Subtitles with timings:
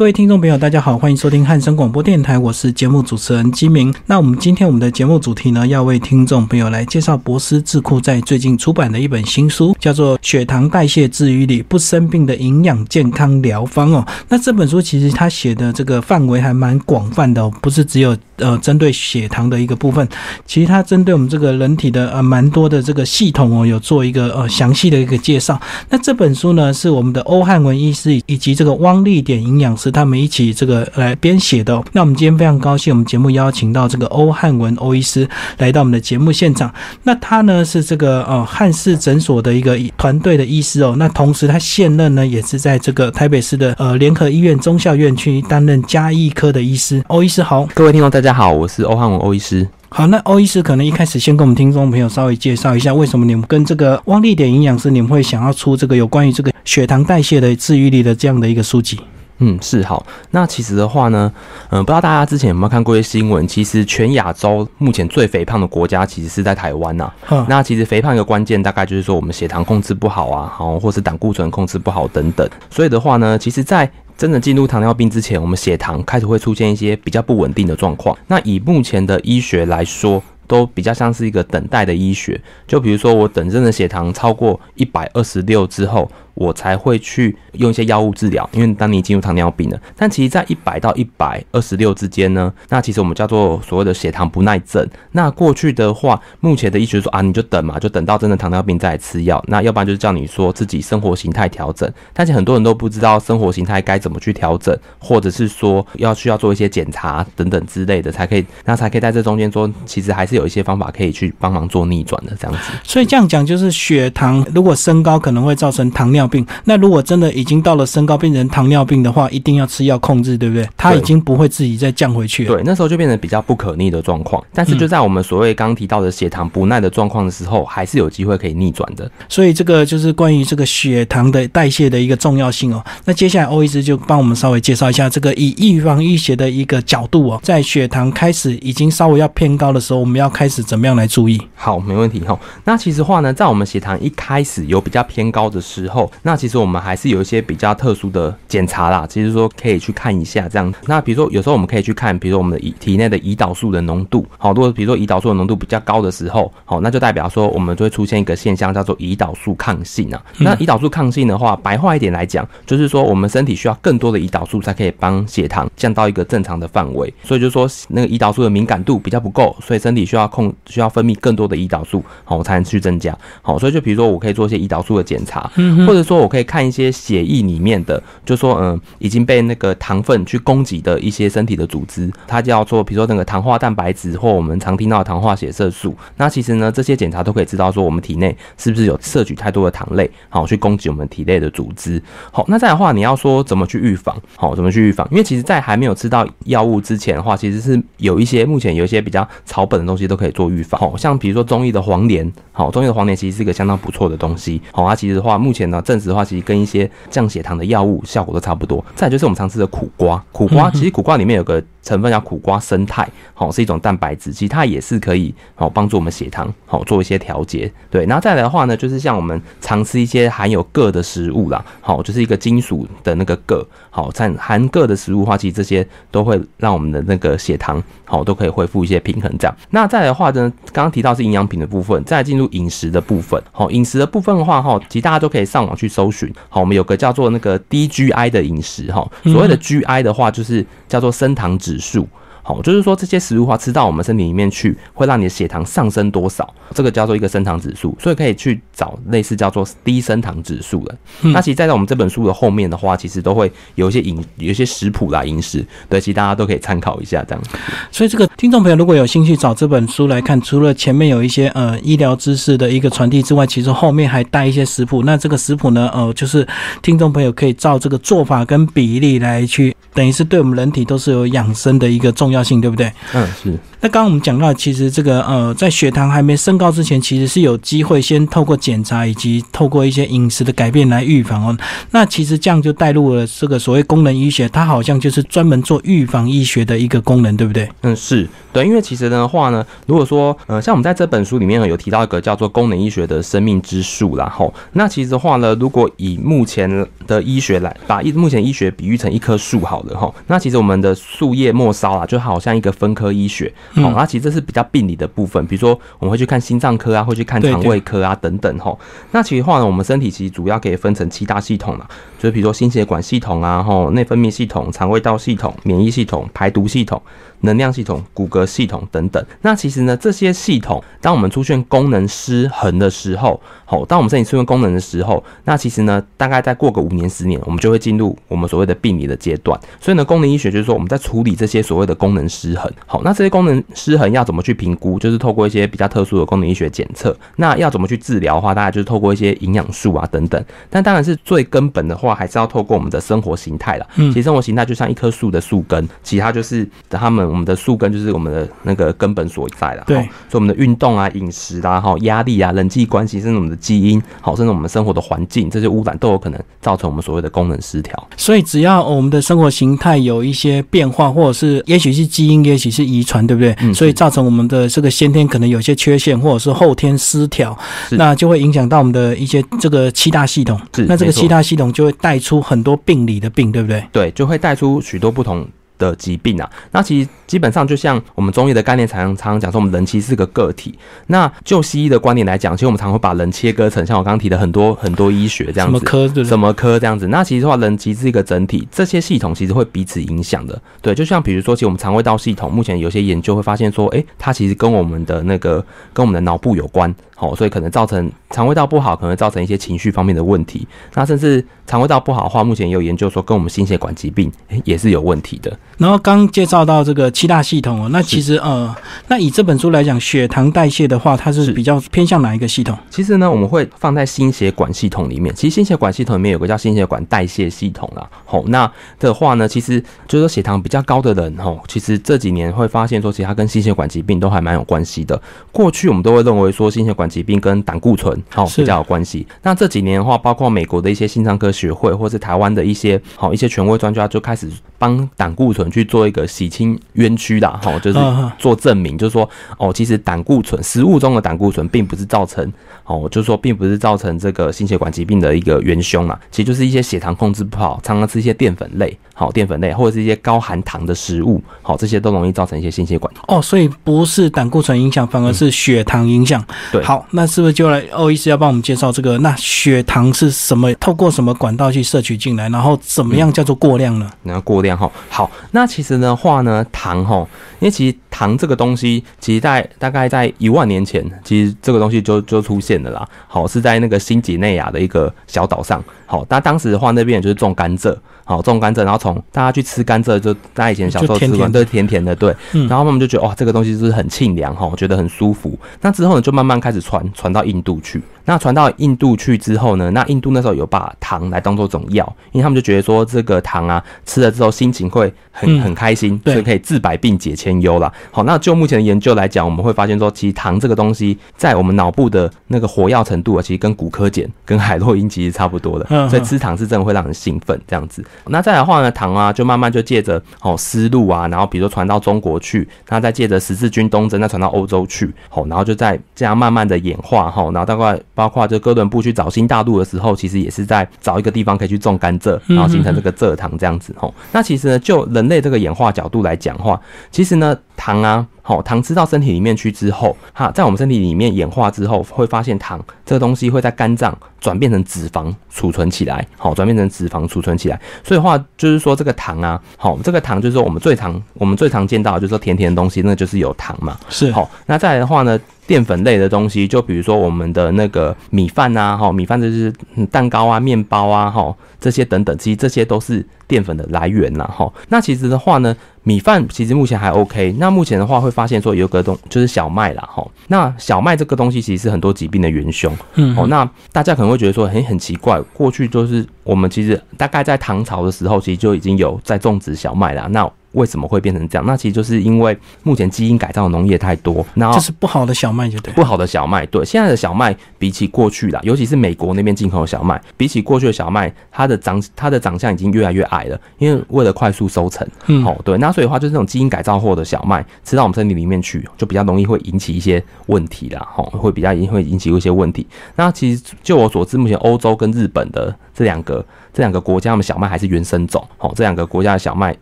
[0.00, 3.94] 各位听众朋友，大家好，欢迎收听汉声广播电台，我是节目主持人金明。
[4.06, 14.02] 那我们今天我们的节目主题呢，要为听众朋友来介绍博思智库在最近出版的一本新书，叫做《血糖代谢治愈力：不生病的营养健康疗方》哦。
[14.30, 20.08] 那这本书其实它写的这个范围还蛮广泛的哦，不是只有呃针对血糖的一个部分，
[20.46, 25.60] 其实它针对我们这个人体的呃蛮多的这个系统哦，有做一个呃详细的一个介绍。
[25.90, 29.89] 那这本书呢，是我们的欧汉文医师以及这个汪丽典营养师。
[29.90, 31.82] 他们一起这个来编写的。
[31.92, 35.28] 那我们今天非常高兴，我们节目邀请到这个欧汉文欧医师
[35.58, 36.72] 来到我们的节目现场。
[37.04, 40.94] 那他呢是这个呃汉氏诊所的一个团队的医师哦。
[40.98, 47.02] 那同时他现任呢也是在这个台北市的呃联合医院中校院区担任加医科的医师。
[47.08, 49.66] 欧医师好，各位听众大家好，我是欧汉文欧医师。
[49.92, 59.00] 好，那欧医师可能一开始先跟我们听众朋友稍微介绍一下，为什么你们跟这个汪丽典营养师，你们会想要出这个有关于这个血糖代谢的治愈力的这样的一个书籍？
[59.42, 60.04] 嗯，是好。
[60.30, 61.32] 那其实的话呢，
[61.70, 63.48] 嗯，不知道大家之前有没有看过一些新闻？
[63.48, 67.10] 其实全亚洲目前最肥胖的国家，其实是在台湾呐。
[67.48, 72.46] 那其实肥胖一个关键，大概就是说我们血糖控制不好啊，好，或是胆固醇控制不好等等。
[72.70, 78.14] 所以的话呢，其实，在真的进入糖尿病之前，我们血糖开始会出现一些比较不稳定的状况。
[78.26, 82.38] 那以目前的医学来说，都比较像是一个等待的医学。
[82.66, 86.10] 就比如说，我等真的血糖超过一百二十六之后。
[86.40, 94.88] 我才会去用一些药物治疗，因为当你进入糖尿病了，但其实，在一百到一百二十六之间呢，那其实我们叫做所谓的血糖不耐症。
[95.12, 99.44] 那过去的话，目前的医学说啊，你就等嘛，就等到真的糖尿病再来吃药。
[99.48, 112.70] 那要不然就是叫你说自己生活形态调整，但是很多人都不知道生活形态该怎么去调整，或者是说要需要做一些检查等等之类的，才可以，那才可以在这中间说，其实还是有一些方法可以去帮忙做逆转的这样子。
[112.82, 116.29] 所以这样讲，就是血糖如果升高，可能会造成糖尿。
[116.30, 120.66] 病那如果真的已经到了升高变成糖尿病的话，一定要吃药控制，对不对？
[120.76, 122.54] 他已经不会自己再降回去了。
[122.54, 124.42] 对，那时候就变成比较不可逆的状况。
[124.54, 129.10] 但是就在我们所谓刚提到的血糖不耐的状况的时候，还是有机会可以逆转的。
[129.28, 132.82] 所以这个就是关于这个血糖的代谢的一个重要性哦。
[133.04, 141.40] 那接下来欧医师就帮我们稍微介绍一下这个以预防医学的一个角度哦，在血糖开始已经稍微要偏高的时候，我们要开始怎么样来注意？
[141.54, 142.38] 好，没问题哈。
[142.64, 146.09] 那其实话呢，在我们血糖一开始有比较偏高的时候。
[146.22, 150.72] 那其实我们还是有一些比较特殊的检查啦，其实说可以去看一下这样。
[150.86, 160.22] 那比如说有时候我们可以去看，比如说我们的胰体内的胰岛素的浓度，好如果比如说胰岛素的浓度比较高的时候，好，那就代表说我们就会出现一个现象叫做胰岛素抗性啊。
[160.38, 167.12] 那胰岛素抗性的话，白话一点来讲，就是说我们身体需要更多的胰岛素才可以帮血糖降到一个正常的范围。
[167.22, 173.16] 所以就说那个胰岛素的敏感度比较不够，所以身体需要控需要分泌更多的胰岛素，好才能去增加。
[173.42, 175.50] 好，所以就比如说我可以做一些胰岛素的检查，
[175.86, 176.40] 或者是说我可以。
[176.50, 185.96] 看一些血液里面的，就说嗯，已经被那个糖分去攻击的一些身体的组织，它叫做比如说那个糖化蛋白质或我们常听到的糖化血色素。
[186.16, 192.02] 那其实呢，这些检查都可以知道说我们体内是不是有摄取太多的糖类，好去攻击我们体内的组织。
[192.32, 194.20] 好，那再的话，你要说怎么去预防？
[194.34, 195.06] 好，怎么去预防？
[195.12, 200.80] 因为其实，在还没有吃到药物之前的话，其实是有一些目前有一些比较草本的东西都可以做预防。
[200.80, 204.60] 好，像比如说中医的黄连，好，中医的黄连其实是一个相当不错的东西。
[204.72, 208.84] 好，它其实的话，目前呢证实的话，其实跟一些降血糖的药物效果都差不多。
[208.94, 211.62] 再就是我们常吃的苦瓜，苦瓜其实苦瓜里面有个。
[211.82, 217.72] 成分叫苦瓜生态，好是一种蛋白质，其实它也是可以好帮助我们血糖好做一些调节。
[217.88, 229.34] 对，然后再来的话呢，就是像我们常吃一些含有铬的食物啦，好就是一个金属的那个铬，好含含铬的食物的话，其实这些都会让我们的那个血糖好都可以恢复一些平衡。
[229.38, 242.06] 这样，那再来的话呢，刚刚提到是营养品的部分，再进入饮食的部分，好饮食的部分的话哈，其实大家都可以上网去搜寻，好我们有个叫做那个低 GI 的饮食哈，所谓的 GI 的话就是叫做升糖指数。
[242.50, 246.52] 好，就是说这些食物话吃到我们身体里面去，会让你的血糖上升多少？
[246.74, 250.98] 这个叫做一个升糖指数，所以可以去找类似叫做低升糖指数的。
[251.20, 257.44] 那其实，在我们这本书的后面的话，其实都会有一些饮，有一些食谱啦，饮食，对，其实大家都可以参考一下这样。
[257.92, 265.04] 所以，这个听众朋友如果有兴趣找这本书来看，除了前面有一些呃医疗知识的一个传递之外，其实后面还带一些食谱。
[265.04, 266.44] 那这个食谱呢，呃，就是
[266.82, 272.39] 听众朋友可以照这个做法跟比例来去，等于是对我们人体都是有养生的一个重要。
[272.40, 272.90] 要性，对不对？
[273.12, 273.58] 嗯，是。
[273.82, 281.56] 那刚刚我们讲到，其实这个呃，在血糖还没升高之前，其实是有机会先透过检查以及透过一些饮食的改变来预防哦。
[281.90, 287.66] 那其实这样就带入了这个所谓功能医学，它好像就是专门做预防医学的一个功能，对不对？
[287.80, 296.68] 嗯，是对，因为其实的话呢，如果说呃，像我们在这本书里面呢，有提到一个叫做功能医学的生命之树然后那其实的话呢，如果以目前
[297.06, 304.40] 的医学来把目前医学比喻成一棵树好了哈，那其实我们的树叶末梢啊，就好像一个分科医学，好，那其实这是。
[304.50, 308.76] 比较病理的部分，比如说我们会去看心脏科啊，会去看肠胃科啊等等吼。
[309.12, 311.88] 那其实话呢，我们身体其实主要可以分成七大系统了，
[312.18, 317.00] 就是比如说心血管系统啊，吼内分泌系统、肠胃道系统、免疫系统、排毒系统。
[317.42, 329.58] 能量系统、骨骼系统等等，那其实呢，这些系统，当我们出现功能失衡的时候，好，当我们身体出现功能的时候，那其实呢，大概再过个五年、十年，我们就会进入我们所谓的病理的阶段。
[329.80, 332.70] 所以呢，功能医学就是说，我们在处理这些所谓的功能失衡。
[332.84, 334.98] 好，那这些功能失衡要怎么去评估？
[334.98, 337.16] 就是透过一些比较特殊的功能医学检测。
[337.36, 340.44] 那要怎么去治疗的话，大概就是透过一些营养素啊等等。
[340.68, 343.86] 但当然是最根本的话，还是要透过我们的生活形态了。
[343.96, 347.20] 嗯，其实生活形态就像一棵树的树根，其他就是他们。
[347.30, 349.96] 我们的树根就是我们的那个根本所在了，对，
[350.28, 358.08] 所以我们的运动啊、饮食啊、哈、压力啊、人际关系，甚至我们的基因，好，甚至我们生活的环境，这些污染都有可能造成我们所谓的功能失调。
[358.16, 363.49] 所以，只要我们的生活形态有一些变化，或者是也许是基因，也许是遗传，对不对？
[363.60, 363.74] 嗯。
[363.74, 367.56] 所以造成我们的这个先天可能有些缺陷，或者是后天失调，
[367.90, 370.60] 那就会影响到我们的一些这个七大系统。
[370.88, 373.84] 那这个七大系统就会带出很多病理的病，对不对？
[373.92, 375.46] 对，就会带出许多不同。
[375.80, 380.78] 的疾病啊，那其实基本上就像我们中医的概念常常常讲说，我们人其实是个个体。
[381.06, 387.08] 那就西医的观点来讲，其实我们常会把人切割成像我刚刚提的很多 很多医学这样子，什么科什么科这样子。
[387.08, 390.60] 那其实的话，人其实是一个整体，这些系统其实会彼此影响的。
[390.82, 396.94] 对，就像比如说，其实我们肠胃道系统，目前有些研究会发现说，哎，它其实跟我们的那个跟我们的脑部有关。
[397.14, 400.66] 好，所以可能造成肠胃道不好，可能造成一些情绪方面的问题。
[400.94, 404.32] 那甚至肠胃道不好的话，目前也有研究说跟我们心血管疾病
[404.64, 405.54] 也是有问题的。
[405.80, 408.76] 然后刚介绍到这个七大系统哦，那其实呃，
[409.08, 412.76] 那以这本书来讲，血糖代谢的话，它是比较偏向哪一个系统？
[412.90, 415.34] 其实呢，我们会放在心血管系统里面。
[415.34, 418.06] 其实心血管系统里面有个叫心血管代谢系统啦。
[418.26, 425.18] 好，那的话呢，其实就是说血糖比较高的人，吼，其实这几年会发现说，其实它跟心血管疾病都还蛮有关系的。
[425.50, 429.26] 过去我们都会认为说心血管疾病跟胆固醇好比较有关系。
[429.42, 434.46] 那这几年的话，包括美国的一些心脏科学会，或是台湾的一些好一些权威专家，就开始
[434.80, 437.98] 帮胆固醇去做一个洗清冤屈的哈，就是
[438.38, 439.28] 做证明，就是说
[439.58, 442.50] 哦，其实胆固醇食物中的胆固醇并不是造成
[442.86, 456.42] 哦，就是说并不是造成这个心血管疾病的一个元凶啊，其实就是一些血糖控制不好，常常吃一些淀粉类好淀粉类，或者是一些高含糖的食物好，这些都容易造成一些心血管哦，所以不是胆固醇影响，反而是血糖影响。
[456.72, 459.18] 对，好，那是不是就来欧医师要帮我们介绍这个？
[459.18, 460.72] 那血糖是什么？
[460.80, 462.48] 透过什么管道去摄取进来？
[462.48, 464.10] 然后怎么样叫做过量呢？
[464.22, 464.90] 然后过量哈。
[465.08, 467.26] 好，那其实的话呢，糖哈，
[467.58, 473.08] 因为其实糖这个东西，其实在大概在一万年前，其实这个东西就就出现了啦。
[473.26, 475.82] 好，是在那个新几内亚的一个小岛上。
[476.06, 477.96] 好，那当时的话，那边就是种甘蔗。
[478.24, 482.32] 好，种甘蔗，然后从大家去吃甘蔗，就大家以前小时候吃完都是甜甜的，对。
[482.68, 485.58] 然后他们就觉得哇，这个东西是很清凉哈，觉得很舒服。
[485.80, 488.00] 那之后呢，就慢慢开始传传到印度去。
[488.24, 497.92] 那传到印度去之后呢，那印度那时候有把糖来当做种药，因为他们就觉得说这个糖啊，吃了之后心情会很很开心，所以可以治百病解千忧啦。
[498.10, 506.08] 好，那就目前的研究来讲，我们会发现说，其实糖这个东西在我们脑部的那个活药程度啊，其实跟骨科碱、跟海洛因其实差不多的。
[506.08, 508.04] 所以吃糖是真的会让人兴奋这样子。
[508.26, 524.12] 那再来的话呢，糖啊，就慢慢就借着哦丝路啊，然后比如说传到中国去，那再借着十字军东征，再传到欧洲去，好，然后就在这样慢慢的演化哈，然后大概包括就哥伦布去找新大陆的时候，其实也是在找一个地方可以去种甘蔗，然后形成这个蔗糖这样子吼。
[524.30, 526.78] 那其实呢，就人类这个演化角度来讲话，
[527.10, 528.26] 其实呢，糖啊。
[528.42, 537.80] 好，糖吃到身体里面去之后，哈，在我们身体里面演化之后，会发现糖这个东西会在肝脏转变成脂肪储存起来，好，转变成脂肪储存起来。
[538.02, 543.96] 所以话就是说，这个糖啊，好，这个糖就是说我们最常我们最常见到就是说甜甜的东西，那就是有糖嘛。
[544.08, 549.72] 是好，那再来的话呢，淀粉类的东西，就比如说我们的那个米饭啊，哈，米饭就是
[550.10, 554.72] 蛋糕啊、面包啊，哈，这些等等，其实这些都是淀粉的来源啦，哈。
[554.88, 555.76] 那其实的话呢。
[556.02, 566.26] 米饭其实目前还 OK，那目前的话会发现说有个东就是小麦啦，哈，那小麦这个东西其实是很多疾病的元凶，嗯，哦，那大家可能会觉得说，很很奇怪，过去就是。
[566.50, 570.26] 我们其实大概在唐朝的时候，其实就已经有在种植小麦了。
[570.30, 571.64] 那为什么会变成这样？
[571.64, 575.92] 那其实就是因为目前基因改造的农业太多，然后就是不好的小麦，就对。
[575.94, 592.86] 不好的小麦，对现在的小麦比起过去啦，尤其是美国那边进口的小麦，比起过去的小麦，它的长它的长相已经越来越矮了，因为为了快速收成，嗯哦，对，那所以的话，就是这种基因改造后的小麦吃到我们身体里面去，就比较容易会引起一些问题啦，吼，会比较会引起一些问题。
[593.16, 596.39] 那其实就我所知，目前欧洲跟日本的这两个
[596.72, 599.76] 这两个国家，的小麦还是原生种，哦，这两个国家的小麦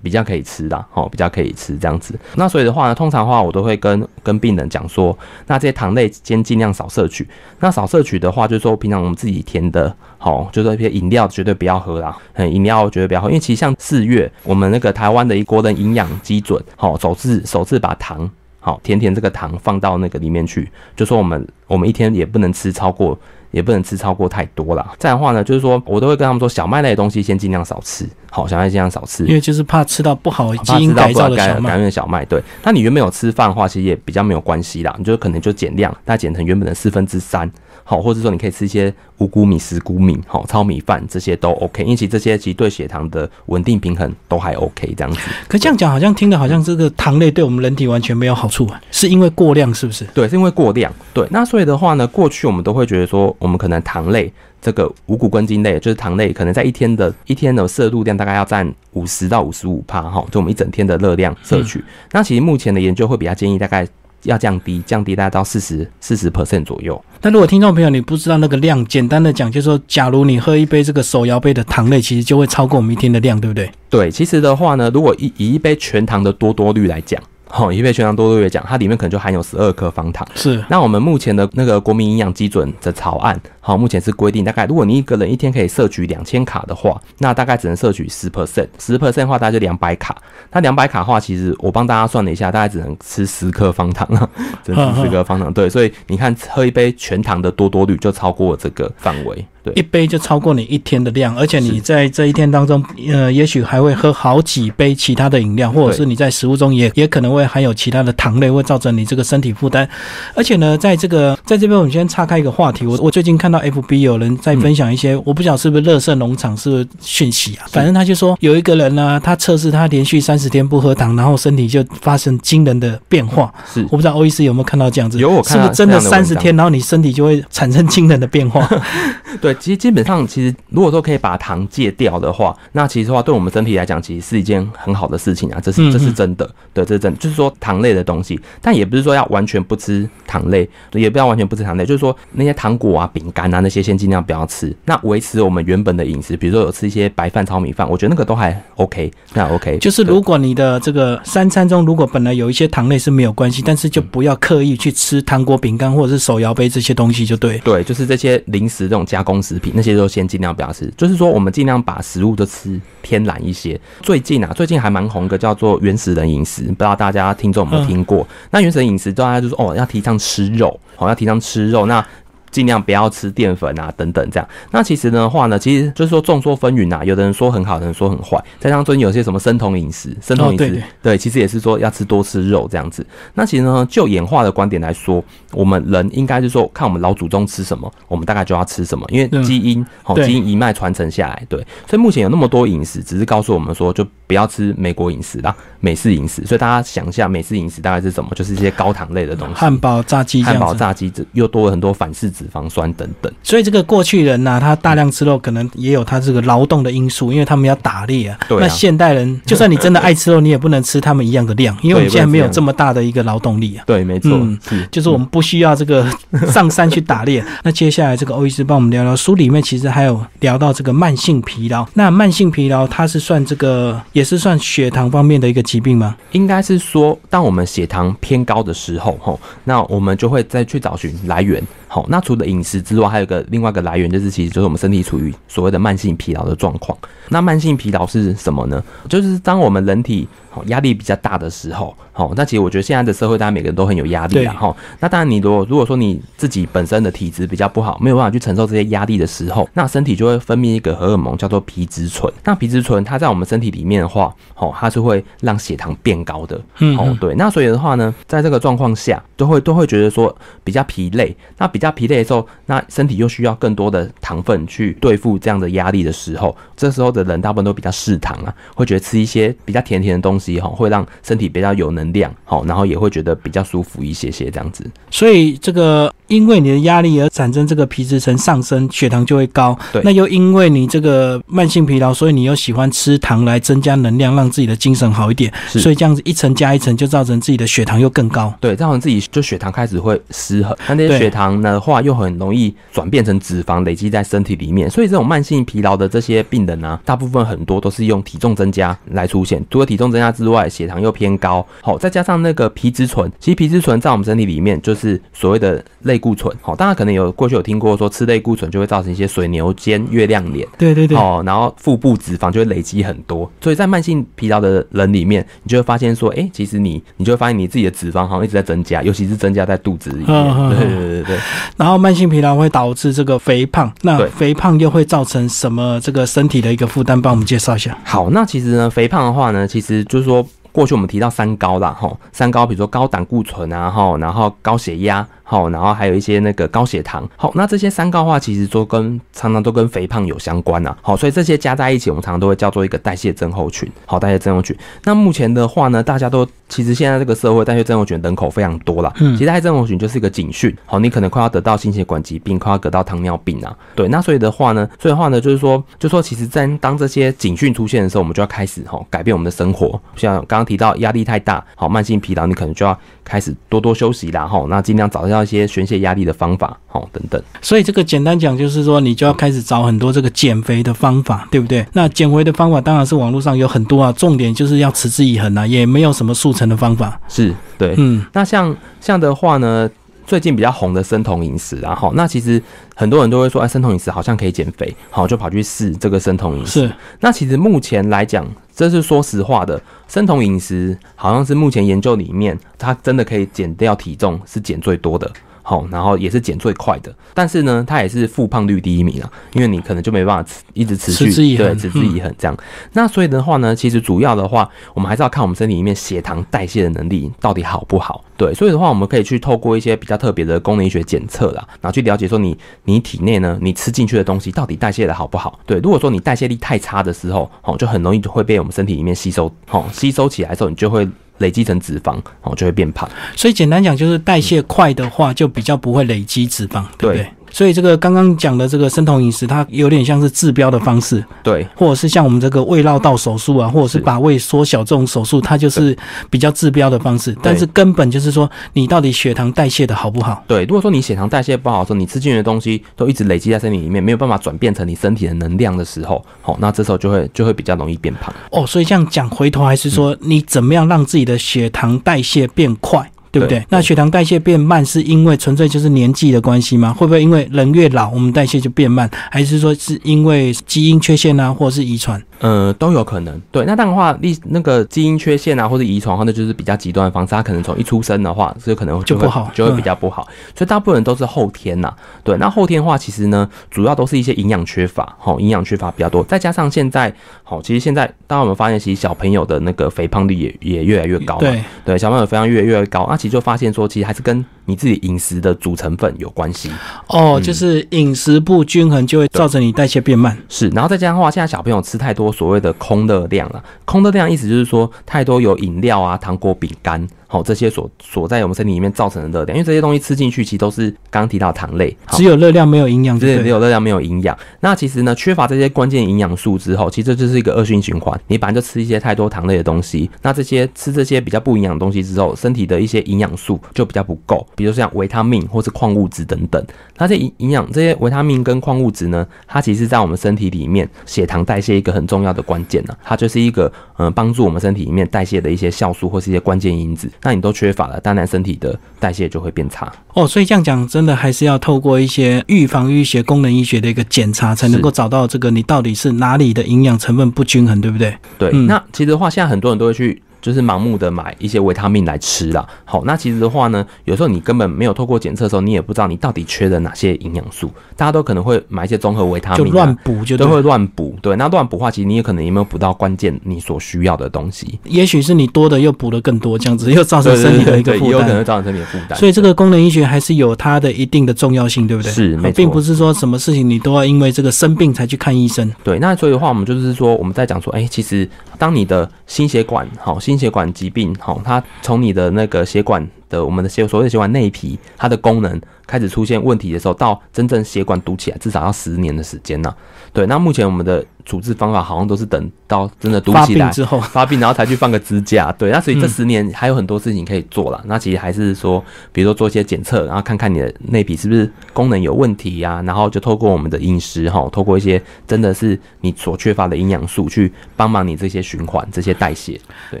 [0.02, 2.18] 比较可以吃的，哦，比较可以吃这样子。
[2.36, 5.16] 那所以的话呢，通常的话，我都会跟跟病人讲说，
[5.46, 7.26] 那这些糖类先尽量少摄取。
[7.60, 18.30] 那少摄取的话，就是说平常我们自己填的，好、就是一些饮料绝对不要喝啦，嗯，饮料绝对不要喝，因为其实像四月我们那个台湾的一国人营养基准，好、首次首次把糖。
[18.62, 23.18] 好，甜甜这个糖放到那个里面去，就说我们我们一天也不能吃超过，
[23.50, 24.92] 也不能吃超过太多啦。
[24.98, 31.70] 这样的话呢，就是说我都会跟他们说，小麦类的东西先尽量少吃，好，小麦尽量少吃，因为就是怕吃到不好基因改造不改改的小麦。
[31.70, 32.42] 变的小麦，对。
[32.62, 37.50] 那你原本有吃饭的话，其实也比较没有关系啦，你就可能就减量，那减成原本的四分之三，
[37.84, 45.18] 好，或者说你可以吃一些五谷米、十谷米，好，糙米饭这些都 OK，因为其实这些其实对血糖的稳定平衡都还 OK 这样子。
[45.48, 50.04] 可这样讲好像听的好像这个糖类对我们人体完全没有好处啊，是因为过量是不是？
[50.14, 50.92] 对，是因为过量。
[51.12, 54.32] 对，那所以的话呢，过去我们都会觉得说，我们可能糖类
[54.62, 61.82] 这个五谷根茎类，就是糖类，可能在一天的一天的摄入量大概要占五十到五十五帕哈，就我们一整天的热量摄取。
[62.12, 63.86] 那其实目前的研究会比较建议大概
[64.24, 67.02] 要降低，降低大概到四十四十 percent 左右。
[67.22, 73.70] 那如果听众朋友你不知道那个量，简单的讲就是说，假如你喝一杯这个手摇杯的糖类，其实就会超过我们一天的量，对不对？
[73.88, 80.26] 对，其实的话呢，如果以以一杯全糖的多多绿来讲，好，一杯全糖多多绿来讲，它里面可能就含有十二克方糖。
[80.34, 90.16] 是，那我们目前的那个国民营养基准的草案，好，目前是规定大概，如果你一个人一天可以摄取两千卡的话，那大概只能摄取十 percent，十 percent 的话大概就两百卡。
[90.50, 94.28] 那两百卡的话，其实我帮大家算了一下，大概只能吃十克方糖啊，
[94.64, 95.52] 只能吃十克方糖。
[95.52, 99.44] 对，所以你看喝一杯全糖的多多绿就超过这个范围。
[99.62, 109.86] 对一杯就超过你一天的量，而且你在这一天当中，呃，也许还会喝好几杯其他的饮料，或者是你在食物中也也可能会含有其他的糖类，会造成你这个身体负担。
[110.34, 123.52] 而且呢，在这个在这边，我们先岔开一个话题，我我最近看到 FB 有人在分享一些，我不晓得是不是乐色农场是不是讯息啊，反正他就说有一个人呢，他测试他连续三十天不喝糖，然后身体就发生惊人的变化。
[123.72, 123.82] 是。
[123.90, 128.68] 我不知道欧医师有没有看到这样子，有我看到是不是真的三十天，然后你身体就会产生惊人的变化？
[129.40, 157.58] 对，其实基本上，其实如果说可以把糖戒掉的话，那其实的话，对我们身体来讲，其实是一件很好的事情啊，这是这是真的，对，这是真的，就是说糖类的东西，但也不是说要完全不吃糖类，也不要完全不吃糖类，就是说那些糖果啊、饼干啊那些，先尽量不要吃，那维持我们原本的饮食，比如说有吃一些白饭、糙米饭，我觉得那个都还 OK，那 OK，就是如果你的这个三餐中，如果本来有一些糖类是没有关系，但是就不要刻意去吃糖果、饼干或者是手摇杯这些东西，就对。
[157.58, 160.92] 对，就是这些零食这种加工食品，那些都先尽量不要吃。
[160.96, 163.78] 就是说，我们尽量把食物都吃天然一些。
[164.02, 168.26] 最近啊，最近还蛮红一个叫做原始人饮食，不知道大家听众有没有听过？
[168.50, 171.86] 那原始人饮食，大家就说哦，要提倡吃肉，哦，要提倡吃肉。
[171.86, 172.04] 那
[172.50, 174.48] 尽量不要吃淀粉啊，等等这样。
[174.70, 178.42] 那其实的话呢，其实就是说众说纷纭啊，有的人说很好，有的人说很坏。
[178.58, 183.06] 再加上最近有些什么生酮饮食，生酮饮食、哦对其实也是说要吃多吃肉这样子。
[183.34, 191.58] 那其实呢，就演化的观点来说，我们人应该是说，看我们老祖宗吃什么，我们大概就要吃什么，因为嗯基因哦，对基因一脉传承下来，对。
[191.88, 196.44] 所以目前有那么多饮食，只是告诉我们说，就不要吃美国饮食啦，美式饮食。
[196.46, 198.30] 所以大家想一下，美式饮食大概是什么？
[198.34, 203.30] 就是一些高糖类的东西，汉堡、炸鸡汉堡、炸鸡，这又多了很多反式脂肪酸等等。
[203.42, 208.38] 所以这个过去人呐、他大量吃肉，可能也有他这个劳动的因素，因为他们要打猎啊。
[208.48, 213.84] 对啊那现代人， 就算你真的爱吃肉，你也不能吃他们一样的量，因为我们现在没有这么大的一个劳动力啊。
[213.86, 216.10] 对，没错，嗯是就是我们不需要这个
[216.48, 217.44] 上山去打猎。
[217.62, 221.86] 那接下来这个欧医师帮我们聊聊，书里面其实还有聊到这个慢性疲劳。
[221.94, 226.16] 那慢性疲劳它是算这个也是算血糖方面的一个疾病吗？
[226.32, 231.62] 应该是说，当我们血糖偏高的时候，吼，那我们就会再去找寻来源。
[231.86, 236.96] 好，那除了饮食之外，还有个另外一个来源，就是其实就是我们身体处于所谓的慢性疲劳的状况。
[237.28, 238.80] 那慢性疲劳是什么呢？
[239.08, 244.76] 就是当我们人体好压力比较大的时候，好，那其实我觉得现在的社会，大家每个人都很有压力啊，哈。
[244.98, 252.30] 那当然，你如果如果说你自己本身的体质比较不好，没有办法去承受这些压力的时候，那身体就会分泌一个荷尔蒙叫做皮质醇。
[252.44, 257.34] 那皮质醇它在我们身体里面的话，哦，它是会让血糖变高的，嗯，哦，对。
[257.36, 261.36] 那所以的话呢，在这个状况下，都会都会觉得说比较疲累。
[261.58, 274.84] 那比较疲累的时候，那身体又需要更多的糖分去对付这样的压力的时候，这时候的人大部分都比较嗜糖啊，会觉得吃一些比较甜甜的东西哈，会让身体比较有能量，好，然后也会觉得比较舒服一些些这样子。
[275.10, 279.76] 所以这个因为你的压力而产生这个皮质层上升，血糖就会高。
[279.92, 285.52] 对，那又因为你这个慢性疲劳，所以你又喜欢吃糖来增加能量，让自己的精神好一点。
[285.68, 288.52] 所以这样子一层加一层，就造成自己的血糖又更高。
[288.60, 290.76] 对，造成自己就血糖开始会失衡。
[290.88, 294.88] 那那些血糖的话，又很容易转变成脂肪累积在身体里面。
[294.88, 299.60] 所以这种慢性疲劳的这些病人呢，大部分很多都是用体重增加来出现。
[299.68, 301.64] 除了体重增加之外，血糖又偏高。
[301.80, 306.54] 好，再加上那个皮质醇，其实皮质醇在我们身体里面就是所谓的类固醇。
[306.60, 310.66] 好，大家可能有过去有听过说吃类固醇就会造成一些水牛肩、月亮脸。
[310.76, 311.16] 对对对。
[311.16, 313.50] 哦，然后腹部脂肪就会累积很多。
[313.60, 320.70] 所以在慢性疲劳的人里面，你就会发现说，哎，其实你你就会发现你自己的脂肪好像一直在增加，尤其是增加在肚子里面。
[320.70, 321.38] 对对对对。
[321.76, 327.20] 然后慢性疲劳会导致这个肥胖，那肥胖又会造成什么这个身体的一个负担？
[327.20, 327.96] 帮我们介绍一下。
[328.04, 330.46] 好，那其实呢，肥胖的话呢，其实就是说。
[330.72, 344.76] 过去我们提到三高啦，哈，三高，比如说高胆固醇啊，哈，然后高血压，好，然后还有一些那个高血糖，好，那这些三高的话，其实都跟常常都跟肥胖有相关呐，好，所以这些加在一起，我们常常都会叫做一个代谢症候群，好，代谢症候群。
[345.02, 361.40] 那目前的话呢，大家都其实现在这个社会代谢症候群人口非常多了，嗯，其实代谢症候群就是一个警讯，好，你可能快要得到心血管疾病，快要得到糖尿病啊，对，那所以的话呢，所以的话呢，就是说，就说其实在当这些警讯出现的时候，我们就要开始哈改变我们的生活，像刚刚提到压力太。
[361.40, 362.96] 大好，慢性疲劳，你可能就要
[363.30, 367.40] 开始多多休息啦，吼，那尽量找到一些宣泄压力的方法，吼，等等。
[367.62, 371.86] 所以这个简单讲就是说，你就要开始找很多这个减肥的方法，对不对？
[371.92, 377.20] 那减肥的方法当然是网络上有很多啊，重点就是要持之以恒啊，也没有什么速成的方法。
[377.28, 379.88] 是对，嗯，那像像的话呢？
[380.30, 382.62] 最近比较红的生酮饮食，然后那其实
[382.94, 386.82] 很多人都会说，哎，生酮饮食好像可以减肥，好就跑去试这个生酮饮食。
[386.82, 395.28] 是，那其实目前来讲，这是说实话的，生酮饮食好像是目前研究里面，它真的可以减掉体重，是减最多的。
[395.70, 402.58] 好，然后也是减最快的，但是呢，它也是复胖率第一名啊，因为你可能就没办法一直持续对持之以恒这样。
[402.94, 408.24] 那所以的话呢，其实主要的话，我们还是要看我们身体里面血糖代谢的能力到底好不好。
[408.36, 415.60] 对，所以的话，我们可以去透过一些比较特别的功能医学检测啦，然后去了解说你你体内呢，你吃进去的东西到底代谢的好不好。
[415.64, 421.08] 对，如果说你代谢力太差的时候，哦，就很容易就会被我们身体里面吸收，哦，吸收起来的时候，你就会。
[421.40, 423.06] 累积成脂肪，哦，就会变胖。
[423.36, 427.26] 所以简单讲，就是代谢快的话，就比较不会累积脂肪，对不对？
[427.50, 435.96] 所以这个刚刚讲的这个生酮饮食，它有点像是治标的方式，对，或者是像我们这个胃绕道手术啊，或者是把胃缩小这种手术，它就是
[436.30, 437.36] 比较治标的方式。
[437.42, 440.42] 但是根本就是说，你到底血糖代谢的好不好？
[440.46, 448.32] 对，如果说你血糖代谢不好的时候，你吃进去的东西都一直累积在身体里面，没有办法转变成你身体的能量的时候，好，那这时候就会就会比较容易变胖。
[448.50, 453.09] 哦，所以这样讲回头还是说，你怎么样让自己的血糖代谢变快？
[453.30, 453.64] 对不对？
[453.68, 456.92] 那血糖代谢变慢，是因为纯粹就是年纪的关系吗？
[456.92, 459.08] 会不会因为人越老，我们代谢就变慢？
[459.30, 462.20] 还是说是因为基因缺陷啊，或者是遗传？
[462.40, 463.40] 呃，都有可能。
[463.52, 467.30] 对，那当然的话，历那个基因缺陷啊，或者遗传的话，那就是比较极端的方式。
[467.30, 470.26] 他可能从一出生的话，就可能就不好，就会比较不好。
[470.56, 471.94] 所以大部分人都是后天呐。
[472.24, 476.24] 对，那后天的话，其实呢，主要都是一些营养缺乏，好，营养缺乏比较多。
[476.24, 481.36] 再加上现在，好，其实现在，当我们发现，其实小朋友的那个肥胖率也也越来越高。
[481.36, 486.70] 对，对，小朋友肥胖越来越高，那其实就发现说，其实还是跟你自己饮食的主成分有关系。
[487.08, 490.38] 哦，就是饮食不均衡，就会造成你代谢变慢。
[490.48, 493.00] 是，然后再加上的话，现在小朋友吃太多所谓的空。
[493.00, 497.08] 热量了，空热量意思就是说太多有饮料啊、糖果、饼干。
[497.32, 504.36] 好，这些所所在我们身体里面造成的热量，因为这些东西吃进去其实都是刚刚提到糖类，只有热量没有营养，对，只有热量没有营养。
[504.58, 508.20] 那其实呢，缺乏这些关键营养素之后，其实这就是一个恶性循环。
[508.26, 516.60] 你本来就吃一些太多糖类的东西，那这些吃这些比较不营养的东西之后，身体的一些营养素就比较不够，比如像维他命或是矿物质等等。
[516.98, 527.08] 那这营营养这些维他命跟矿物质呢，它其实在我们身体里面血糖代谢一个很重要的关键呢，它就是一个嗯帮助我们身体里面代谢的一些酵素或是一些关键因子。
[527.22, 528.00] 那你都缺乏了。
[528.00, 530.26] 当然，身体的代谢就会变差哦。
[530.26, 538.16] 所以这样讲，真的还是要透过一些预防医学、功能医学的一个检查，才能够找到这个你到底是哪里的营养成分不均衡，对不对？
[538.38, 538.50] 对。
[538.52, 542.66] 那其实的话，现在很多人都会去就是盲目的买一些维他命来吃啦。
[542.84, 547.70] 好，那其实的话呢，有时候你根本没有透过检测的时候，你也不知道你到底缺了哪些营养素。
[547.96, 551.16] 大家都可能会买一些综合维他命、啊，乱补就对都会乱补。
[551.22, 557.96] 对，那乱补的话，其实你也可能也没有补到关键你所需要的东西，也许是你多的又补的更多，这样子又造成身体的一个。
[558.00, 559.18] 也有可能造成身体的负担。
[559.18, 562.10] 所以这个功能医学还是有它的一定的重要性，对不对？
[562.10, 565.70] 是没错并不是说什么事情你都要因为这个生病才去看医生。
[565.84, 568.28] 对，那所以的话，我们就是说，我们在讲说，哎、其实
[568.60, 579.74] 当你的心血管好，心血管疾病好，它从你的那个血管的我们的血所谓的血管内皮，它的功能开始出现问题的时候，到真正血管堵起来，至少要十年的时间呢、
[580.12, 583.70] 对，那目前我们的处置方法好像都是等到真的堵起来。
[583.70, 587.80] 之后，发病，然后才去放个支架，对，那所以这嗯十年还有很多事情可以做啦。
[587.86, 599.60] 那其实还是说，比如说做一些检测，然后看看你的内皮是不是功能有问题呀、然后就透过我们的饮食哈，透过一些真的是你所缺乏的营养素，去帮忙你这些循环、这些代谢。
[599.90, 600.00] 对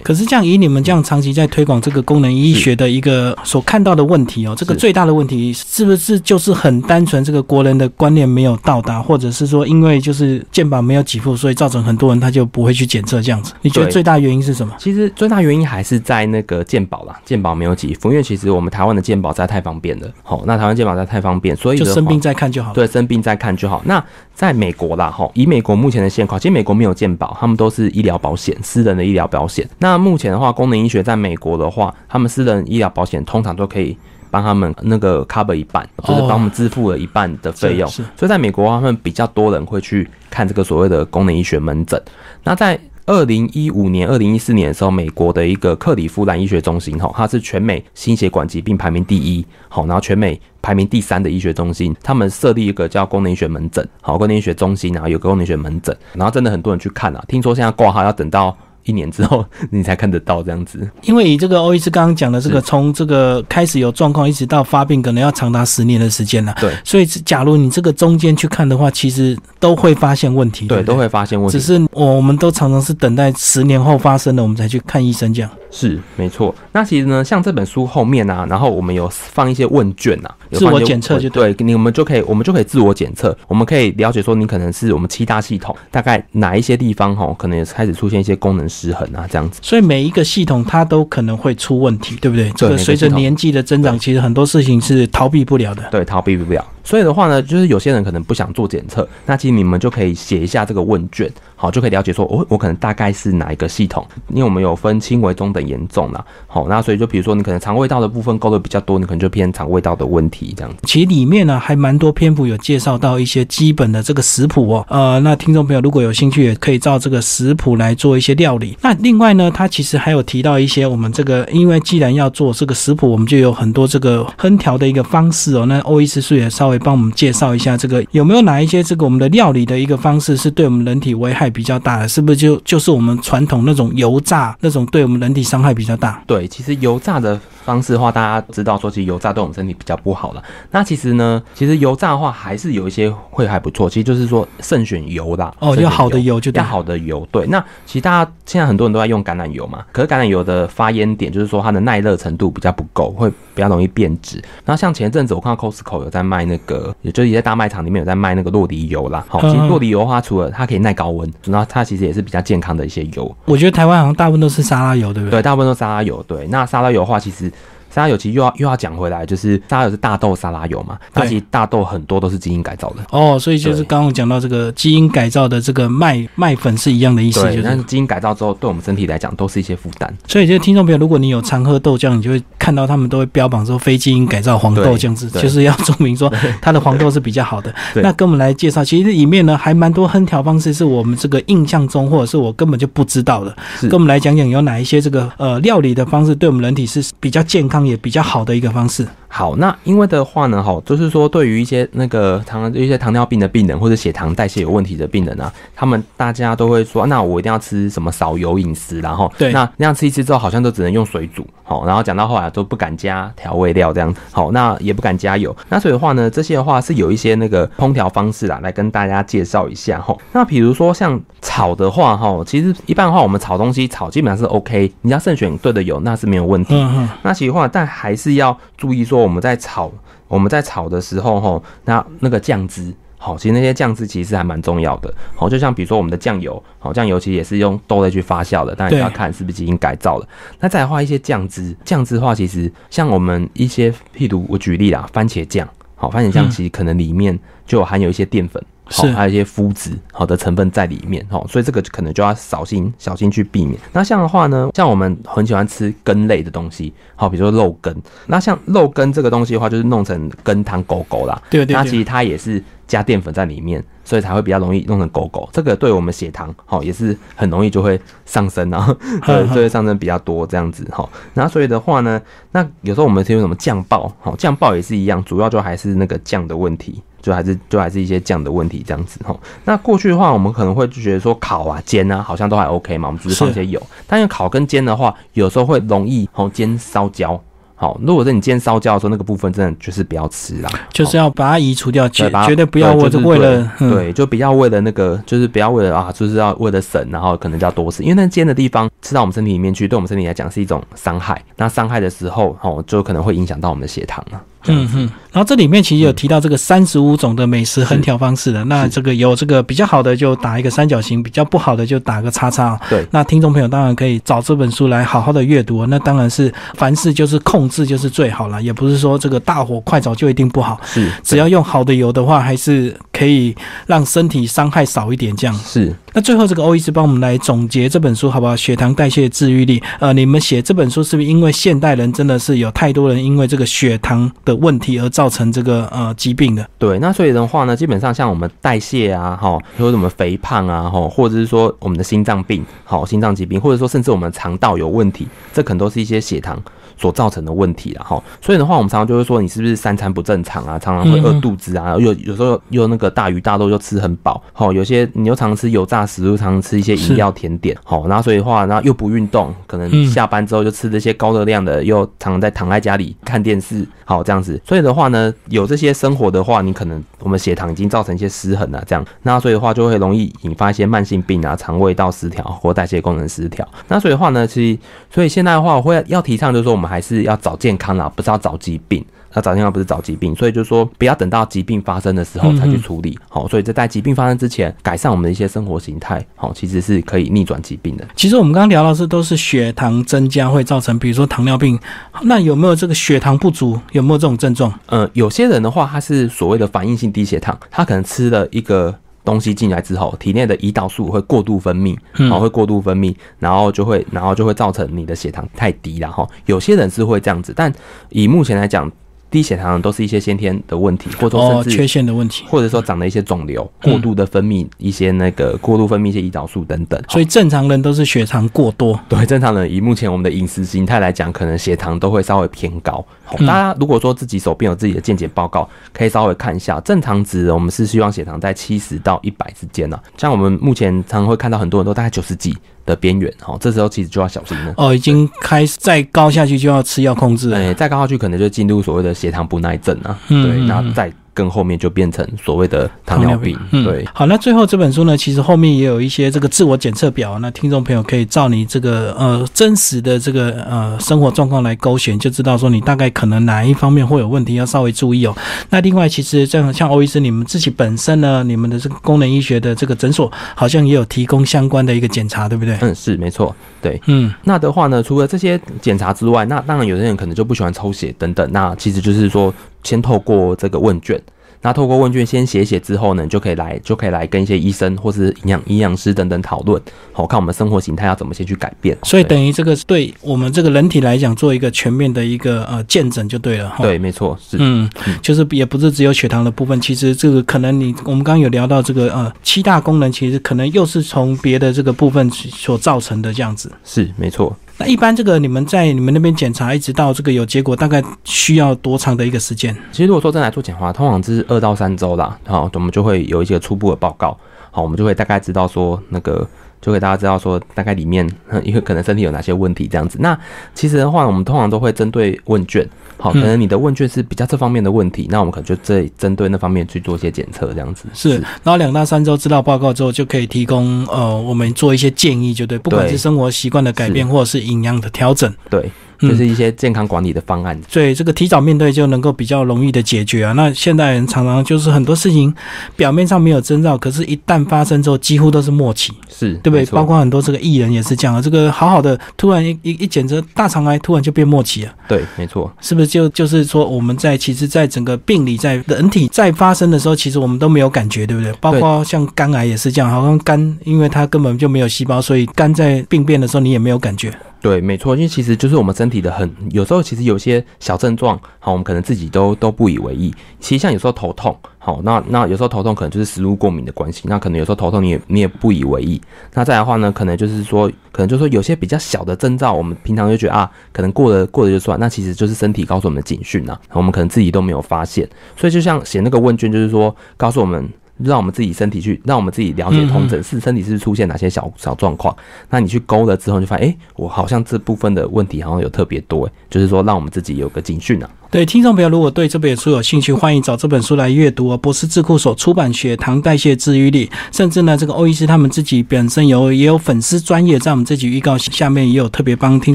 [0.00, 13.52] 可是这样以你们这样长期在推广这个功能医学的一个所看到的问题哦，这个最大的问题是不是就是很单纯这个国人的观念没有到达，或者是说因为就是健保没有给付，所以造成很多人他就不会去检测这样子？
[13.62, 14.74] 你觉得最大原因是什么？
[14.78, 20.08] 其实最大原因还是在那个健保啦，健保没有给付，因为其实我们台湾的健保实在太方便了。
[20.22, 22.72] 好，那台湾健保实在太方便，所以就生病再看就好。
[22.72, 23.80] 对，生病再看就好。
[23.84, 24.04] 那
[24.34, 29.68] 在美国啦，哈，以美国目前的现况，其实美国没有健保，他们都是医疗保险，私人的医疗保险。
[29.78, 33.96] 那目前的话，功能医学在美国的话，他们私人医疗保险通常都可以
[34.30, 37.88] 帮他们那个 cover 一半，就是帮我们支付了一半的费用。
[37.88, 42.00] 所以在美国，他们比较多人会去看这个所谓的功能医学门诊。
[42.44, 60.88] 那在二零一五年、二零一四年的时候，美国的一个克里夫兰医学中心，哈，它是全美心血管疾病排名第一，好，然后全美排名第三的医学中心，他们设立一个叫功能医学门诊，好，功能医学中心，然后有个功能医学门诊，然后真的很多人去看啊，听说现在挂号要等到一年之后 你才看得到这样子。
[61.02, 66.54] 因为以这个欧医师刚刚讲的这个，从这个开始有状况一直到发病，可能要长达十年的时间了。
[66.60, 70.66] 对所以假如你这个中间去看的话，其实都会发现问题。
[70.66, 71.64] 对，都会发现问题只。
[71.64, 75.50] 是我们都常常是等待十年后发生了，我们才去看医生这样。
[75.70, 76.52] 是没错。
[76.72, 89.60] 那其实呢，像这本书后面啊，然后我们有放一些问卷啊，自我检测就对，你我们就可以，我们就可以自我检测，我们可以了解说你可能是我们七大系统大概哪一些地方哈，可能也开始出现一些功能失衡啊，这样子。
[89.62, 92.50] 所以每一个系统它都可能会出问题，对不对？
[92.56, 95.82] 这个随着年纪的增长，其实很多事情是逃避不了的。
[95.90, 96.64] 对，逃避不了。
[96.90, 106.24] 所以的话呢，就是有些人可能不想做检测，那其实你们就可以写一下这个问卷，好，就可以了解说，我、我可能大概是哪一个系统，因为我们有分轻微、中等、严重啦。
[106.48, 110.78] 好，那所以就比如说你可能肠胃道的部分勾的比较多，你可能就偏肠胃道的问题这样子。
[110.82, 118.76] 其实里面呢还蛮多篇幅有介绍到一些基本的这个食谱哦，呃，那听众朋友如果有兴趣，也可以照这个食谱来做一些料理。
[118.82, 125.64] 那另外呢，它其实还有提到一些我们这个，因为既然要做这个食谱，我们就有很多这个烹调的一个方式哦。
[125.66, 132.08] 那欧医师是也稍微帮我们介绍一下这个有没有哪一些这个我们的料理的一个方式是对我们人体危害比较大的？
[132.08, 136.22] 是不是就就是我们传统那种油炸那种对我们人体伤害比较大？
[136.26, 137.40] 对，其实油炸的
[137.70, 140.42] 方式的话，大家知道说，其实油炸对我们身体比较不好了。
[140.72, 143.88] 那其实呢，其实油炸的话，还是有一些会还不错。
[143.88, 145.54] 其实就是说，慎选油啦。
[145.60, 146.64] 哦，慎选要好的油就对要。
[146.64, 147.46] 好的油，对。
[147.46, 154.42] 那其实大家现在很多人都在用橄榄油嘛，可是橄榄油的发烟点就是说它的耐热程度比较不够，会比较容易变质。
[154.64, 159.24] 然后像前一阵子我看到 Costco 有在卖那个，也就是也在大卖场里面有在卖那个洛梨油啦。
[159.28, 163.36] 好，其实嗯洛梨油的话，除了它可以耐高温，然后它其实也是比较健康的一些油。
[163.44, 165.38] 我觉得台湾好像大部分都是沙拉油，对不对？
[165.38, 166.22] 对，大部分都沙拉油。
[166.26, 167.50] 对，那沙拉油的话，其实
[167.94, 172.96] 沙拉油其实又要又要讲回来，就是沙拉油是大豆沙拉油嘛，它其实大豆很多都是基因改造的。
[173.10, 177.62] 哦，所以就是刚刚刚讲到这个基因改造的这个麦麦粉是一样的意思，就是。
[177.62, 180.12] 但是基因改造之后，对我们身体来讲都是一些负担。
[180.26, 187.74] 所以，这个听众朋友，如果你有常喝豆浆，你就会看到他们都会标榜说非基因改造黄豆对这样子，对就是要证明说 它的黄豆是比较好的。
[188.02, 193.54] 那跟我们来介绍，其实里面呢还蛮多烹调方式是我们这个印象中或者是我根本就不知道的。
[193.82, 199.06] 跟我们来讲讲有哪一些这个呃料理的方式对我们人体是比较健康也比较好的一个方式。
[199.32, 220.16] 好，那因为的话呢，哈，就是说对于一些那个糖一些糖尿病的病人或者血糖代谢有问题的病人啊，他们大家都会说，那我一定要吃什么少油饮食，然后对那那样吃一吃之后，好像都只能用水煮，好，然后讲到后来都不敢加调味料这样，好，那也不敢加油，那所以的话呢，这些的话是有一些那个烹调方式啦，来跟大家介绍一下哈。
[220.32, 226.74] 那比如说像炒的话哈，其实一般的话我们炒东西炒基本上是 OK，你要慎选对的油，那是没有问题。
[226.74, 229.90] 嗯哼，那其实话，但还是要注意说，我们在炒
[230.28, 232.94] 我们在炒的时候，吼，那那个酱汁。
[233.22, 235.12] 好，其实那些酱汁其实还蛮重要的。
[235.34, 240.26] 好，就像比如说我们的酱油，好，酱油其实也是用豆类去发酵的，但你要看是不是基因改造了。
[240.58, 248.64] 那再画一些酱汁，酱汁的话，其实像我们一些，譬如我举例啦，番茄酱，好，番茄酱其实可能里面就含有一些淀粉。
[248.90, 253.78] 是，还有一些麸质好的成分在里面，哈，所以这个可能就要小心小心去避免。
[253.92, 257.96] 那像的话呢，像我们很喜欢吃根类的东西，好，比如说肉根。
[258.26, 261.74] 那像肉根这个东西的话，就是弄成羹汤狗狗啦，对对。
[261.74, 265.48] 那其实它也是加淀粉在里面，所以才会比较容易弄成狗狗。
[265.52, 271.08] 这个对我们血糖好也是很容易就会上升啊，对， 就会上升比较多这样子哈。
[271.34, 277.00] 那所以的话呢，那有时候我们听什么酱爆，好，酱爆也是一样，主要就还是那个酱的问题。
[277.20, 279.36] 就还是就还是一些酱的问题这样子哈。
[279.64, 283.80] 那过去的话，我们可能会觉得说烤啊煎啊，好像都还 OK 嘛，我们只是放一些油。
[284.06, 287.40] 但是烤跟煎的话，有时候会容易哦煎烧焦。
[287.74, 301.42] 好，如果是你煎烧焦的时候，那个部分真的就是不要吃啦，就是要把它移除掉，绝绝对不要为为了对，就不要为了那个，就是不要为了啊，就是要为了省，然后可能就要多吃，因为那煎的地方吃到我们身体里面去，对我们身体来讲是一种伤害。
[301.56, 304.36] 那伤害的时候，哦，就可能会影响到我们的血糖啊。
[304.66, 312.78] 嗯哼，然后这里面其实有提到这个三十五种的美食横调方式的，那这个有这个比较好的就打一个三角形，比较不好的就打个叉叉。
[312.88, 315.86] 对，那听众朋友当然可以找这本书来好好的阅读。
[315.86, 320.80] 那当然是凡事就是控制就是最好了，也不是说这个大火快炒就一定不好。
[320.84, 323.54] 是，只要用好的油的话，还是可以
[323.86, 325.34] 让身体伤害少一点。
[325.36, 325.94] 这样是。
[326.12, 328.56] 那最后这个欧医师帮我们来总结这本书好不好？
[328.56, 329.80] 血糖代谢治愈力。
[330.00, 346.58] 呃，你们写这本书是不是因为现代人真的是有太多人因为这个血糖的问题而造成这个呃疾病的，对，那所以的话呢，基本上像我们代谢啊，哈，或者什么肥胖啊，哈，或者是说我们的心脏病，好，心脏疾病，或者说甚至我们肠道有问题，这可能都是一些血糖
[347.00, 348.20] 所造成的问题了，哈。
[348.42, 350.78] 所以的话，我们常常就会说，你是不是三餐不正常啊？
[350.78, 365.20] 常常会饿肚子啊，又有时候又那个大鱼大肉又吃很饱，好，有些你又常常吃油炸食物，常常吃一些饮料甜点，好，然后所以的话，然后又不运动，可能下班之后就吃这些高热量的，又常常在躺在家里看电视，好，这样子，所以的话呢。
[365.20, 373.68] 呃，有这些生活的话，你可能我们血糖已经造成一些失衡了，这样，那所以的话就会容易引发一些慢性病啊，肠胃道失调或代谢功能失调。
[373.86, 374.78] 那所以的话呢，其实
[375.10, 379.04] 所以现在的话，我会要提倡就是说，我们还是要找健康啦，不是要找疾病。
[379.32, 383.16] 那找健康不是找疾病，所以就是说不要等到疾病发生的时候才去处理。
[383.28, 388.04] 好，所以在疾病发生之前，改善我们的一些生活形态，好，其实是可以逆转疾病的。
[388.16, 391.78] 其实我们刚刚聊到是都是血糖增加会造成，比如说糖尿病。
[392.22, 393.78] 那有没有这个血糖不足？
[393.92, 394.74] 有没有这种症状？
[394.86, 398.92] 呃，有些人的话，他是所谓的反应性低血糖，他可能吃了一个
[399.30, 406.28] 东西进来之后，体内的胰岛素会过度分泌，然后，会过度分泌，然后就会，然后就会造成你的血糖太低然后。
[406.46, 407.72] 有些人是会这样子，但
[408.08, 408.90] 以目前来讲。
[409.30, 417.00] 低血糖都是一些先天的问题，或者说甚至缺陷的问题，或者说长了一些肿瘤，过度的分泌一些那个过度分泌一些胰岛素等等。
[417.08, 418.98] 所以正常人都是血糖过多。
[419.08, 423.04] 对，正常人以目前我们的饮食形态来讲，可能血糖都会稍微偏高。
[423.46, 426.80] 大家如果说自己手边有自己的健检报告，可以稍微看一下。
[426.80, 429.98] 正常值我们是希望血糖在七十到一百之间呢。
[430.16, 432.56] 像我们目前常常会看到很多人都大概九十几。
[432.90, 434.74] 的边缘，哈，这时候其实就要小心了。
[434.76, 437.52] 哦，已经开始再高下去就要吃药控制。
[437.52, 440.18] 哎，再高下去可能就进入所谓的血糖不耐症啊。
[440.28, 441.10] 对，那再。
[441.32, 444.06] 更后面就变成所谓的糖尿病，对。
[444.12, 455.34] 好，那最后这本书呢，其实后面也有一些这个自我检测表，那听众朋友可以照你这个呃真实的这个呃生活状况来勾选，就知道说你大概可能哪一方面会有问题，要稍微注意哦。
[455.70, 462.76] 那另外，其实像像欧医生，你们自己本身呢，你们的这个功能医学的这个诊所，好像也有提供相关的一个检查，对不对？
[462.80, 464.00] 嗯，是没错，对。
[464.06, 469.54] 嗯，那的话呢，除了这些检查之外，那当然有些人可能就不喜欢抽血等等，那其实就是说。
[469.82, 471.20] 先透过这个问卷，
[471.62, 476.80] 那透过问卷先写写之后呢，就可以来就可以来跟一些医生或是营养营养师等等讨论，
[477.12, 478.96] 好看我们生活形态要怎么先去改变。
[479.02, 483.74] 所以等于这个对我们这个人体来讲，做一个全面的一个呃见诊就对了。
[483.78, 484.88] 对，没错，是嗯，
[485.20, 493.70] 就是也不是只有血糖的部分，其实这个可能你我们刚刚有聊到这个呃七大功能，其实可能又是从别的这个部分所造成的这样子。
[493.84, 494.56] 是没错。
[494.80, 499.76] 那一般这个你们在你们那边检查，一直到这个有结果，大概需要多长的一个时间？
[499.92, 502.38] 其实如果说真来做简化，通常是二到三周啦。
[502.46, 504.34] 好，我们就会有一些初步的报告。
[504.70, 506.48] 好，我们就会大概知道说那个。
[506.80, 508.28] 就给大家知道说，大概里面
[508.64, 510.18] 因为可能身体有哪些问题这样子。
[510.20, 510.38] 那
[510.74, 512.88] 其实的话，我们通常都会针对问卷，
[513.18, 518.04] 好，可能你的问卷是比较这方面的问题，那我们可能就这针对那方面去做一些检测这样子。
[518.14, 525.52] 是，然后两到三周资料报告之后，就可以提供呃，我们做一些建议，就对，不管是生活习惯的改变或者是营养的调整。
[525.68, 525.90] 对。
[526.20, 527.78] 嗯就是一些健康管理的方案。
[527.88, 530.52] 所以这个提早面对就能够比较容易的解决啊。
[530.52, 532.52] 那现代人常常就是很多事情
[532.96, 536.84] 表面上没有征兆，可是一旦发生之后，几乎都是末期，是，对不对？
[536.86, 538.42] 包括很多这个艺人也是这样啊。
[538.42, 548.52] 这个好好的，突然一一一检测大肠癌，突然就变末期了，对，没错，是不是就就是说我们在其实，在整个病理在人体在发生的时候，其实我们都没有感觉，对不对？
[548.60, 554.32] 包括像肝癌也是这样，好像肝因为它根本就没有细胞，所以肝在病变的时候你也没有感觉。
[554.60, 560.34] 对，没错，因为其实就是我们身体的很，有时候其实有些小症状，好，我们可能自己都都不以为意。
[560.58, 566.20] 其实像有时候头痛，好，那那有时候头痛可能就是食物过敏的关系，那可能有时候头痛你也你也不以为意。
[566.52, 575.26] 那再来的话呢，可能就是说，可能就是说有些比较小的征兆，我们平常就觉得啊，可能过了过了就算，那其实就是身体告诉我们的警讯啊，我们可能自己都没有发现。
[575.56, 577.88] 所以就像写那个问卷，就是说告诉我们。
[578.24, 582.36] 让我们自己身体去，让我们自己了解通诊是身体是出现哪些小小状况。
[582.68, 588.30] 那你去勾了之后，就发现，哎、我好像这部分的问题好像有特别多，欸，就是说让我们自己有个警讯啊。
[588.50, 591.78] 对听众朋友，如果对这本书有兴趣，欢迎找这本书来阅读哦。
[591.78, 599.94] 博士智库所出版《血糖代谢治愈力》，甚至呢，这个欧医师他们自己本身有也有粉丝专业，在我们这集预告下面也有特别帮听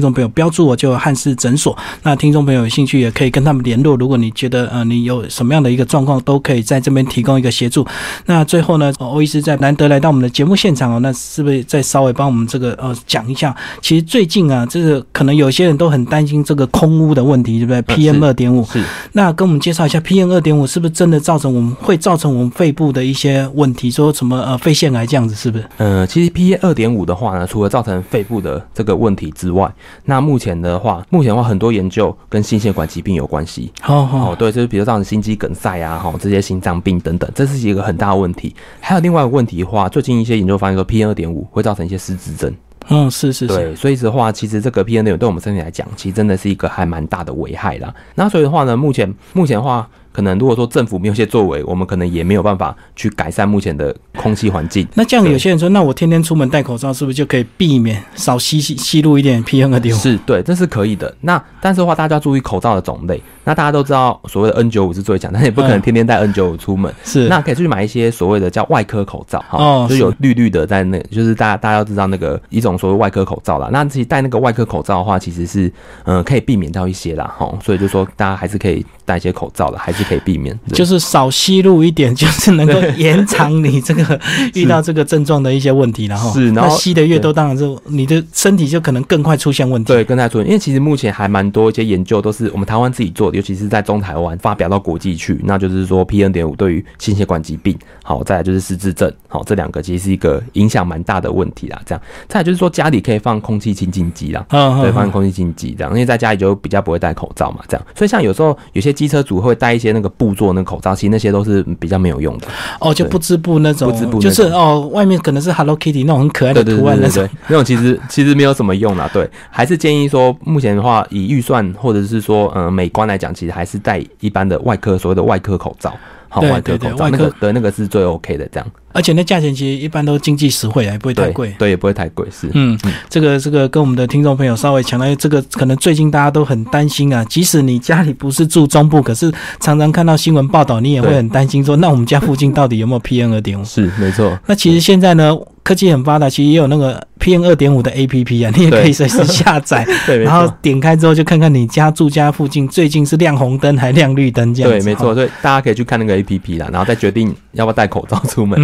[0.00, 1.76] 众朋友标注我，就汉氏诊所。
[2.02, 3.94] 那听众朋友有兴趣也可以跟他们联络。
[3.94, 7.86] 如果你觉得呃你有什么样的一个状况，都可以在这边提供一个协助。
[8.24, 13.54] 那最后呢，欧医师在难得来到我们的节目现场哦，那是不是再稍微帮我们这个呃讲一下？
[13.82, 18.64] 其实最近啊，这个可能有些人都很担心这个空污的问题，对不对？PM 二点五。
[18.64, 18.82] 是
[19.12, 23.90] 那跟我们介绍一下 PM 二点五是不是真的造成我们会造成我们肺部的一些问题？
[23.90, 25.64] 说什么呃肺腺癌这样子是不是？
[25.78, 29.72] 呃，其实 PM 二点五的话呢，除了造成肺部的这个问题之外，
[30.04, 33.72] 那目前的话，目前的话很多研究跟心血管疾病有关系。
[33.80, 38.54] 好好、哦，对，就是比如造成心肌梗塞啊，哈、这些心脏病等等，这是一个很大的问题。
[38.80, 42.52] 还有另外一个问题的话，最近一些研究发现说，PM 二点五会造成一些失智症。
[42.88, 47.92] 嗯，是是是，所以的话，其实这个 PM 二点五对我们身体来讲，其实真的是一个还蛮大的危害啦。
[48.14, 54.88] 那所以的话呢，目前目前的话，可能如果说政府没有些作为，我们可能也没有办法去改善目前的空气环境。
[54.94, 59.98] 那这样有些人说，那我天天出门戴口罩，是不是就可以避免少吸吸吸入一点 PM 二点五？
[59.98, 61.14] 是对，这是可以的。
[61.20, 63.22] 那但是的话，大家要注意口罩的种类。
[63.44, 66.92] 那大家都知道，所谓的 N 九五是最强，但也不可能嗯天天戴 N 九五出门。
[67.04, 73.68] 是那可以去买一些所谓的叫外科口罩，哈、哦就有绿绿的在那，就是大家大家要知道那个一种所谓外科口罩啦。
[73.70, 75.68] 那其实戴那个外科口罩的话，其实是
[76.04, 77.52] 嗯、呃可以避免掉一些啦，哈。
[77.62, 80.58] 所以就说大家还是可以戴一些口罩的，还是可以避免。
[80.72, 84.20] 就是少吸入一点，就是能够延长你这个
[84.54, 89.92] 遇到这个症状的一些问题， 然后是然后那吸的越多，当然是你的身体就可能更快出现问题。
[89.92, 101.80] 对，更快出现，因为其实目前还蛮多一些研究都是我们台湾自己做的，尤其是在中台湾发表到国际去，那就是说 P N 点五对于心血管疾病，好，再来就是失智症，好，这两个其实是一个影响蛮大的问题啦。
[101.84, 112.46] 这样，再来就是说家里可以放空气清净机啦，嗯，对，放空气清净机这样，因为在家里就比较不会戴口罩嘛，这样，所以像有时候有些机车主会戴一些那个布做那个口罩，其实那些都是比较没有用的。
[112.78, 117.26] 哦，就不织布那种，不织布就是哦，外面可能是 Hello Kitty 那种很可爱的图案那种。
[117.48, 119.08] 那种其实其实没有什么用啦。
[119.10, 125.94] 对，还是建议说，目前的话，以预算或者是说，嗯、美观来讲，其实还是戴一般的外科所谓的外科口罩，
[126.36, 131.54] 好，对外科口罩，对对外科那个对那个是最 OK 的，这样而且那价钱其实一般都经济实惠啊，也不会太对贵。
[131.58, 132.50] 对，也不会太贵，是。
[132.52, 132.78] 嗯，
[133.10, 137.24] 这个这个跟我们的听众朋友稍微强调，这个可能最近大家都很担心啊。
[137.24, 143.64] 即使你家里不是住中部，可是常常看到新闻报道，你也会对很担心说，那我们家附近到底有没有 PM 二点五？
[143.64, 154.70] 是没错，那其实现在呢，科技很发达，其实也有那个 PM 二点五的 APP 啊，你也可以随时下载， 对，然后，点开之后就看看你家住家附近最近是亮红灯还亮绿灯这样。
[154.70, 155.14] 对，没错，哈。
[155.14, 158.56] 所以大家可以去看那个 APP 啦，然后再决定要不要戴口罩出门。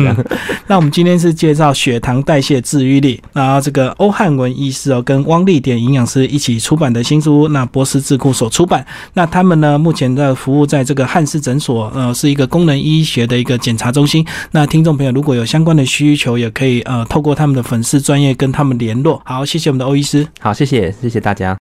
[0.67, 8.85] 那我们今天是介绍血糖代谢治愈力，然后这个欧汉文医师哦跟汪丽典营养师一起出版的新书，那博士智库所出版。
[9.15, 14.25] 那他们呢目前的服务在这个汉氏诊所，呃是一个功能医学的一个检查中心。
[14.51, 19.23] 那听众朋友如果有相关的需求，也可以呃透过他们的粉丝专业跟他们联络。
[19.25, 20.27] 好，谢谢我们的欧医师。
[20.41, 21.51] 好，谢谢，谢谢大家。